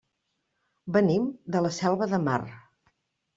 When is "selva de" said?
1.77-2.21